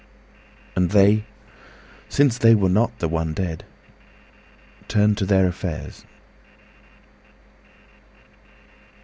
[0.75, 1.25] And they,
[2.09, 3.63] since theyWere not the one dead,
[4.87, 6.05] turned to their affairs.